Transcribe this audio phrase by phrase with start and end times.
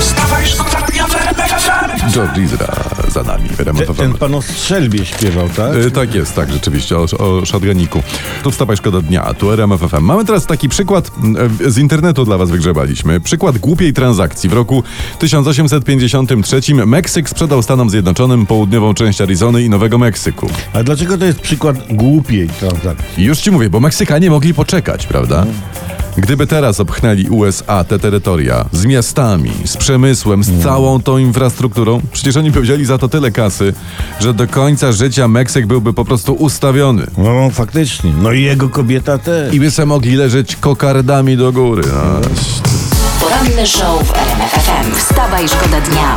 [0.00, 2.10] Wstawaj, szkoda dnia w RMF FM.
[2.12, 2.66] George Izra
[3.08, 3.48] za nami.
[3.48, 5.74] Ten, ten pan o strzelbie śpiewał, tak?
[5.74, 7.42] Y, Tak jest, tak, rzeczywiście, o, o.
[8.42, 10.00] Tu wstawaj szkoda dnia, tu RMF FM.
[10.00, 13.20] Mamy teraz taki przykład mm, z internetu dla was wygrzebaliśmy.
[13.20, 14.50] Przykład głupiej transakcji.
[14.50, 14.82] W roku
[15.18, 20.50] 1853 Meksyk sprzedał Stanom Zjednoczonym południową część Arizony i Nowego Meksyku.
[20.72, 23.24] A dlaczego to jest przykład głupiej transakcji?
[23.24, 25.46] Już ci mówię, bo Meksykanie mogli poczekać, prawda?
[26.18, 32.36] Gdyby teraz obchnęli USA te terytoria z miastami, z przemysłem, z całą tą infrastrukturą, przecież
[32.36, 33.74] oni by wzięli za to tyle kasy,
[34.20, 37.06] że do końca życia Meksyk byłby po prostu ustawiony.
[37.18, 38.12] No faktycznie.
[38.22, 39.54] No i jego kobieta też.
[39.54, 41.82] I by se mogli leżeć kokardami do góry.
[41.86, 42.20] No.
[43.20, 44.94] Poranny show w RMF FM.
[44.94, 46.16] Wstawaj, szkoda dnia.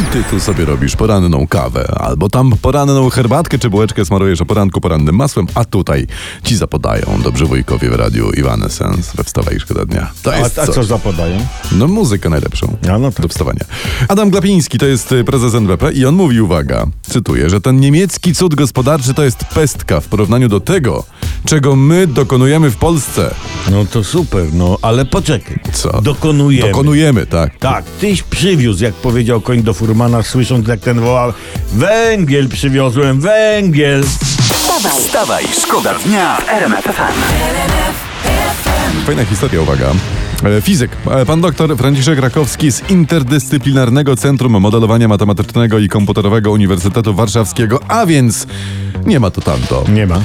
[0.00, 4.46] I ty tu sobie robisz poranną kawę, albo tam poranną herbatkę czy bułeczkę smarujesz o
[4.46, 6.06] poranku porannym masłem, a tutaj
[6.44, 10.10] ci zapodają dobrzy wujkowie w radiu Iwanescence we Wstawaj Szkoda Dnia.
[10.22, 11.46] To jest A, co zapodają?
[11.72, 12.76] No muzykę najlepszą.
[12.92, 13.22] A, no tak.
[13.22, 13.64] Do wstawania.
[14.08, 18.34] Adam Glapiński to jest y, prezes NBP i on mówi, uwaga, cytuję, że ten niemiecki
[18.34, 21.04] cud gospodarczy to jest pestka w porównaniu do tego,
[21.44, 23.34] czego my dokonujemy w Polsce.
[23.70, 25.58] No to super, no ale poczekaj.
[25.72, 26.02] Co?
[26.02, 26.68] Dokonujemy.
[26.68, 27.58] Dokonujemy, tak.
[27.58, 31.32] Tak, tyś przywiózł, jak powiedział koń do furmana, słysząc jak ten wołał
[31.72, 34.04] Węgiel przywiozłem, węgiel!
[34.52, 37.12] Wstawaj, Wstawaj, szkoda dnia w RMF FM.
[39.06, 39.92] Fajna historia, uwaga.
[40.44, 40.90] E, Fizyk.
[41.10, 48.06] E, Pan doktor Franciszek Rakowski z Interdyscyplinarnego Centrum Modelowania Matematycznego i Komputerowego Uniwersytetu Warszawskiego, a
[48.06, 48.46] więc
[49.06, 49.84] nie ma to tamto.
[49.88, 50.16] Nie ma.
[50.16, 50.20] E,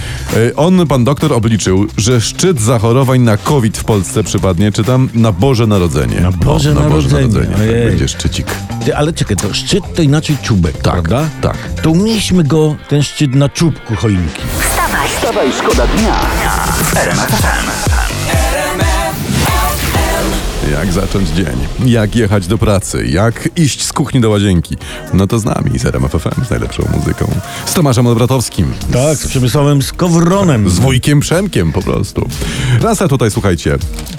[0.56, 5.32] On, pan doktor, obliczył, że szczyt zachorowań na COVID w Polsce przypadnie, czy tam na
[5.32, 6.22] Boże Narodzenie.
[6.22, 7.74] Na Boże na Boże Narodzenie, Narodzenie.
[7.82, 8.48] Tak będzie szczycik.
[8.86, 11.30] Ty, ale czekaj, to szczyt to inaczej czubek, Tak, prawda?
[11.42, 11.58] tak.
[11.84, 14.42] To umieśćmy go, ten szczyt na czubku choinki.
[14.60, 15.08] wstawaj.
[15.10, 16.14] Wstawaj, szkoda dnia
[16.84, 17.87] FM.
[20.72, 21.46] Jak zacząć dzień?
[21.86, 23.08] Jak jechać do pracy?
[23.08, 24.76] Jak iść z kuchni do łazienki?
[25.14, 27.32] No to z nami, z RMF FM, z najlepszą muzyką.
[27.66, 28.74] Z Tomaszem Odbratowskim.
[28.94, 30.70] Tak, z Przemysławem Skowronem.
[30.70, 32.28] Z wujkiem Przemkiem po prostu.
[32.82, 33.78] Rasa tutaj, słuchajcie,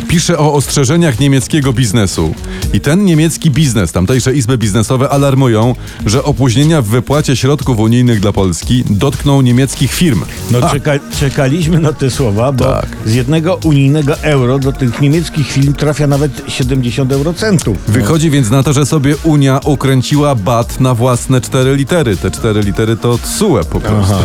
[0.09, 2.35] pisze o ostrzeżeniach niemieckiego biznesu.
[2.73, 5.75] I ten niemiecki biznes, tamtejsze izby biznesowe alarmują,
[6.07, 10.25] że opóźnienia w wypłacie środków unijnych dla Polski dotkną niemieckich firm.
[10.51, 12.87] No czeka, czekaliśmy na te słowa, bo Tak.
[13.07, 17.77] z jednego unijnego euro do tych niemieckich firm trafia nawet 70 eurocentów.
[17.89, 22.17] Wychodzi więc na to, że sobie Unia ukręciła bat na własne cztery litery.
[22.17, 24.15] Te cztery litery to TSUE po prostu.
[24.15, 24.25] Aha,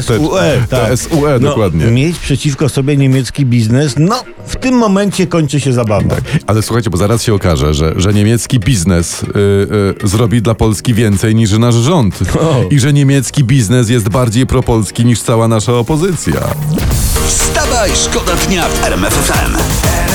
[0.00, 0.92] TSUE, tak.
[0.92, 1.86] TSUE, No, dokładnie.
[1.86, 6.16] Mieć przeciwko sobie niemiecki biznes, no w tym momencie kończy się zabawa.
[6.46, 9.26] Ale słuchajcie, bo zaraz się okaże, że, że niemiecki biznes y,
[10.04, 12.18] y, zrobi dla Polski więcej niż nasz rząd.
[12.40, 12.64] O.
[12.70, 16.40] I że niemiecki biznes jest bardziej propolski niż cała nasza opozycja.
[17.26, 20.07] Wstawaj, szkoda dnia w RMF FM.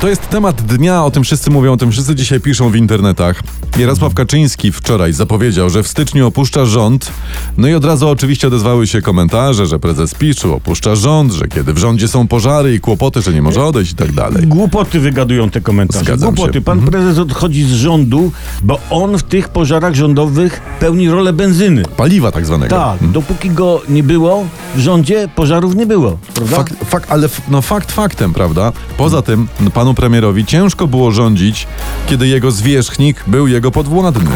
[0.00, 3.42] To jest temat dnia, o tym wszyscy mówią, o tym wszyscy dzisiaj piszą w internetach.
[3.78, 7.12] Jarosław Kaczyński wczoraj zapowiedział, że w styczniu opuszcza rząd.
[7.56, 11.72] No i od razu oczywiście odezwały się komentarze, że prezes PiSu opuszcza rząd, że kiedy
[11.72, 14.46] w rządzie są pożary i kłopoty, że nie może odejść i tak dalej.
[14.46, 16.04] Głupoty wygadują te komentarze.
[16.04, 16.58] Zgadzam Głupoty.
[16.58, 16.60] się.
[16.60, 18.32] Pan prezes odchodzi z rządu,
[18.62, 21.82] bo on w tych pożarach rządowych pełni rolę benzyny.
[21.96, 22.76] Paliwa tak zwanego.
[22.76, 26.18] Tak, dopóki go nie było w rządzie, pożarów nie było.
[26.34, 26.56] Prawda?
[26.56, 28.72] Fakt, fakt, ale no fakt faktem, prawda?
[28.96, 31.66] Poza tym no, panu premierowi ciężko było rządzić,
[32.06, 34.28] kiedy jego zwierzchnik był jego podwładnym.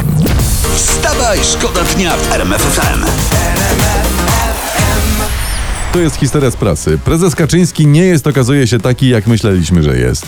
[0.74, 3.62] Wstawaj, szkoda dnia w RMF FM.
[5.92, 6.98] To jest historia z prasy.
[7.04, 10.26] Prezes Kaczyński nie jest, okazuje się, taki, jak myśleliśmy, że jest.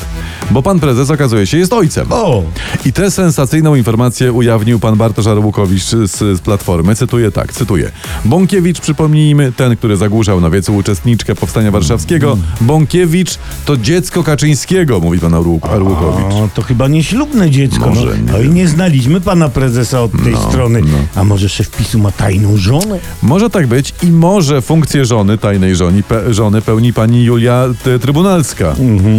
[0.50, 2.06] Bo pan prezes, okazuje się, jest ojcem.
[2.10, 2.42] O!
[2.84, 6.96] I tę sensacyjną informację ujawnił pan Bartosz Arłukowicz z, z Platformy.
[6.96, 7.90] Cytuję tak, cytuję.
[8.24, 12.38] Bąkiewicz, przypomnijmy, ten, który zagłuszał na wiecu uczestniczkę Powstania Warszawskiego.
[12.60, 16.34] Bąkiewicz to dziecko Kaczyńskiego, mówi pan Arłuk- Arłukowicz.
[16.34, 17.88] O, to chyba nieślubne dziecko.
[17.88, 18.14] Może, no.
[18.16, 20.82] nie no i nie znaliśmy pana prezesa od tej strony.
[21.14, 22.98] A może szef PiSu ma tajną żonę?
[23.22, 27.98] Może tak być i może funkcję żony, tajnej żony, pe, żony pełni pani Julia t,
[27.98, 28.74] Trybunalska.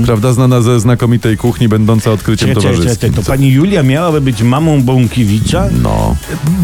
[0.06, 0.34] Prawda?
[0.34, 2.96] Znana ze znakomitej kuchni, będąca odkryciem czekaj, towarzyskim.
[2.96, 5.70] czekaj, to pani Julia miałaby być mamą Bąkiewicza?
[5.84, 6.16] No.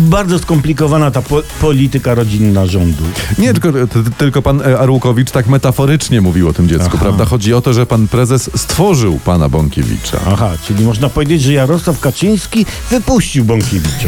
[0.10, 3.04] Bardzo skomplikowana ta po polityka rodzinna rządu.
[3.38, 3.88] Nie, tylko, t,
[4.18, 7.26] tylko pan e, Arłukowicz tak metaforycznie mówił o tym dziecku, prawda?
[7.26, 10.20] Chodzi o to, że pan prezes stworzył pana Bąkiewicza.
[10.28, 14.08] Aha, czyli można powiedzieć, że Jarosław Kaczyński wypuścił Bąkiewicza.